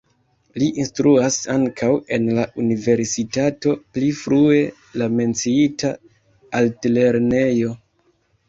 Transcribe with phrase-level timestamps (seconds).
[0.61, 4.65] Li instruas ankaŭ en la universitato (pli frue
[5.03, 5.93] la menciita
[6.63, 7.79] altlernejo).